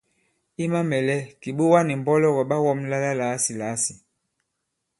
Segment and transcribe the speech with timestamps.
[0.63, 3.93] I mamɛ̀lɛ, kìɓòga nì mbɔlɔgɔ̀ ɓa wɔ̄mla la làasìlàasì.